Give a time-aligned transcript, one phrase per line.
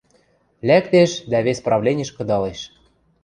[0.67, 2.59] Лӓктеш дӓ вес правлениш кыдалеш.